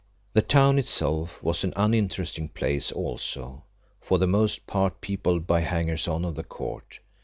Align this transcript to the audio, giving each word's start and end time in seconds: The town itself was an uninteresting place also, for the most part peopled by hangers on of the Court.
The 0.33 0.41
town 0.41 0.79
itself 0.79 1.43
was 1.43 1.63
an 1.63 1.73
uninteresting 1.75 2.49
place 2.49 2.91
also, 2.91 3.65
for 4.01 4.17
the 4.17 4.25
most 4.25 4.65
part 4.65 4.99
peopled 4.99 5.45
by 5.45 5.59
hangers 5.61 6.07
on 6.07 6.25
of 6.25 6.33
the 6.33 6.43
Court. 6.43 6.97